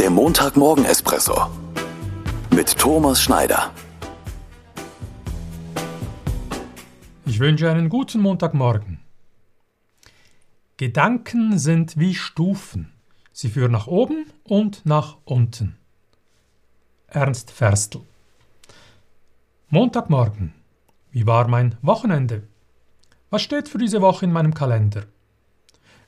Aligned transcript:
Der 0.00 0.08
Montagmorgen-Espresso 0.08 1.50
mit 2.56 2.78
Thomas 2.78 3.20
Schneider. 3.20 3.70
Ich 7.26 7.38
wünsche 7.38 7.70
einen 7.70 7.90
guten 7.90 8.22
Montagmorgen. 8.22 9.00
Gedanken 10.78 11.58
sind 11.58 11.98
wie 11.98 12.14
Stufen. 12.14 12.94
Sie 13.32 13.50
führen 13.50 13.72
nach 13.72 13.88
oben 13.88 14.24
und 14.44 14.86
nach 14.86 15.18
unten. 15.26 15.76
Ernst 17.08 17.50
Ferstl. 17.50 18.00
Montagmorgen. 19.68 20.54
Wie 21.10 21.26
war 21.26 21.46
mein 21.46 21.76
Wochenende? 21.82 22.44
Was 23.28 23.42
steht 23.42 23.68
für 23.68 23.76
diese 23.76 24.00
Woche 24.00 24.24
in 24.24 24.32
meinem 24.32 24.54
Kalender? 24.54 25.04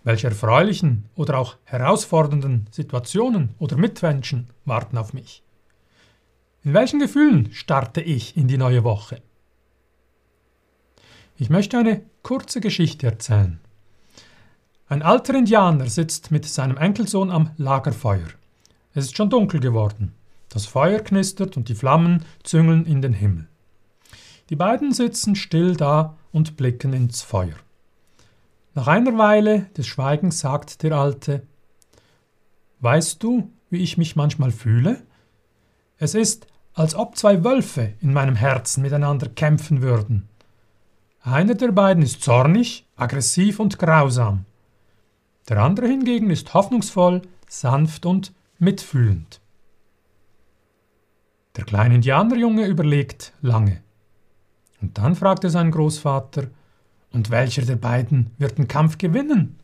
Welche 0.04 0.28
erfreulichen 0.28 1.04
oder 1.14 1.38
auch 1.38 1.56
herausfordernden 1.64 2.66
Situationen 2.70 3.54
oder 3.58 3.76
Mitmenschen 3.76 4.48
warten 4.64 4.98
auf 4.98 5.12
mich? 5.12 5.42
In 6.64 6.74
welchen 6.74 6.98
Gefühlen 6.98 7.52
starte 7.52 8.00
ich 8.00 8.36
in 8.36 8.48
die 8.48 8.58
neue 8.58 8.84
Woche? 8.84 9.22
Ich 11.36 11.50
möchte 11.50 11.78
eine 11.78 12.02
kurze 12.22 12.60
Geschichte 12.60 13.06
erzählen. 13.06 13.60
Ein 14.88 15.02
alter 15.02 15.34
Indianer 15.34 15.88
sitzt 15.88 16.30
mit 16.30 16.44
seinem 16.44 16.76
Enkelsohn 16.76 17.30
am 17.30 17.50
Lagerfeuer. 17.56 18.28
Es 18.94 19.06
ist 19.06 19.16
schon 19.16 19.30
dunkel 19.30 19.58
geworden. 19.58 20.12
Das 20.50 20.66
Feuer 20.66 21.00
knistert 21.00 21.56
und 21.56 21.68
die 21.68 21.74
Flammen 21.74 22.24
züngeln 22.42 22.84
in 22.84 23.00
den 23.00 23.14
Himmel. 23.14 23.48
Die 24.50 24.56
beiden 24.56 24.92
sitzen 24.92 25.34
still 25.34 25.76
da 25.76 26.16
und 26.30 26.56
blicken 26.56 26.92
ins 26.92 27.22
Feuer. 27.22 27.56
Nach 28.74 28.86
einer 28.86 29.18
Weile 29.18 29.66
des 29.76 29.86
Schweigens 29.86 30.40
sagt 30.40 30.82
der 30.82 30.92
Alte 30.92 31.46
Weißt 32.80 33.22
du, 33.22 33.50
wie 33.70 33.82
ich 33.82 33.98
mich 33.98 34.16
manchmal 34.16 34.50
fühle? 34.50 35.02
Es 35.98 36.14
ist, 36.14 36.46
als 36.74 36.94
ob 36.94 37.16
zwei 37.16 37.44
Wölfe 37.44 37.92
in 38.00 38.12
meinem 38.12 38.34
Herzen 38.34 38.82
miteinander 38.82 39.28
kämpfen 39.28 39.82
würden. 39.82 40.28
Einer 41.20 41.54
der 41.54 41.70
beiden 41.70 42.02
ist 42.02 42.22
zornig, 42.22 42.86
aggressiv 42.96 43.60
und 43.60 43.78
grausam. 43.78 44.46
Der 45.48 45.58
andere 45.58 45.86
hingegen 45.86 46.30
ist 46.30 46.54
hoffnungsvoll, 46.54 47.22
sanft 47.46 48.06
und 48.06 48.32
mitfühlend. 48.58 49.40
Der 51.56 51.64
kleine 51.64 51.96
Indianerjunge 51.96 52.66
überlegt 52.66 53.34
lange. 53.42 53.82
Und 54.80 54.98
dann 54.98 55.14
fragt 55.14 55.44
er 55.44 55.50
seinen 55.50 55.70
Großvater, 55.70 56.48
und 57.12 57.30
welcher 57.30 57.62
der 57.62 57.76
beiden 57.76 58.30
wird 58.38 58.58
den 58.58 58.68
Kampf 58.68 58.98
gewinnen? 58.98 59.56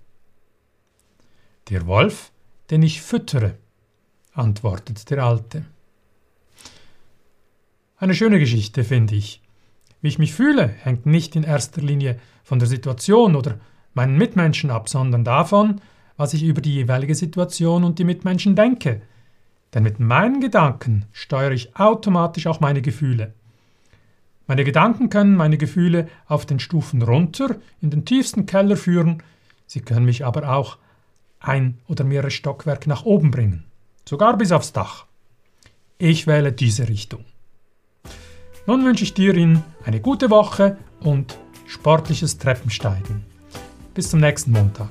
Der 1.70 1.86
Wolf, 1.86 2.30
den 2.70 2.82
ich 2.82 3.02
füttere, 3.02 3.54
antwortet 4.32 5.10
der 5.10 5.24
Alte. 5.24 5.64
Eine 7.96 8.14
schöne 8.14 8.38
Geschichte, 8.38 8.84
finde 8.84 9.16
ich. 9.16 9.42
Wie 10.00 10.08
ich 10.08 10.18
mich 10.18 10.32
fühle, 10.32 10.68
hängt 10.68 11.06
nicht 11.06 11.34
in 11.34 11.42
erster 11.42 11.82
Linie 11.82 12.18
von 12.44 12.58
der 12.58 12.68
Situation 12.68 13.34
oder 13.34 13.58
meinen 13.94 14.16
Mitmenschen 14.16 14.70
ab, 14.70 14.88
sondern 14.88 15.24
davon, 15.24 15.80
was 16.16 16.34
ich 16.34 16.44
über 16.44 16.60
die 16.60 16.74
jeweilige 16.74 17.14
Situation 17.14 17.82
und 17.82 17.98
die 17.98 18.04
Mitmenschen 18.04 18.54
denke. 18.54 19.02
Denn 19.74 19.82
mit 19.82 19.98
meinen 19.98 20.40
Gedanken 20.40 21.06
steuere 21.12 21.52
ich 21.52 21.76
automatisch 21.76 22.46
auch 22.46 22.60
meine 22.60 22.82
Gefühle. 22.82 23.34
Meine 24.48 24.64
Gedanken 24.64 25.10
können 25.10 25.36
meine 25.36 25.58
Gefühle 25.58 26.08
auf 26.26 26.46
den 26.46 26.58
Stufen 26.58 27.02
runter 27.02 27.56
in 27.82 27.90
den 27.90 28.06
tiefsten 28.06 28.46
Keller 28.46 28.78
führen, 28.78 29.22
sie 29.66 29.80
können 29.80 30.06
mich 30.06 30.24
aber 30.24 30.50
auch 30.50 30.78
ein 31.38 31.78
oder 31.86 32.02
mehrere 32.02 32.30
Stockwerke 32.30 32.88
nach 32.88 33.04
oben 33.04 33.30
bringen, 33.30 33.64
sogar 34.06 34.36
bis 34.38 34.50
aufs 34.50 34.72
Dach. 34.72 35.04
Ich 35.98 36.26
wähle 36.26 36.50
diese 36.50 36.88
Richtung. 36.88 37.26
Nun 38.66 38.84
wünsche 38.84 39.04
ich 39.04 39.14
dir 39.14 39.34
Ihnen 39.34 39.62
eine 39.84 40.00
gute 40.00 40.30
Woche 40.30 40.78
und 41.00 41.38
sportliches 41.66 42.38
Treppensteigen. 42.38 43.24
Bis 43.92 44.08
zum 44.10 44.20
nächsten 44.20 44.52
Montag. 44.52 44.88